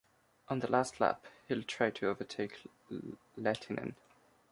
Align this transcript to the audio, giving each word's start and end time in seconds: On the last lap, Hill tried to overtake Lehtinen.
On 0.47 0.57
the 0.61 0.71
last 0.71 0.99
lap, 0.99 1.27
Hill 1.47 1.61
tried 1.61 1.93
to 1.97 2.07
overtake 2.07 2.63
Lehtinen. 3.37 3.93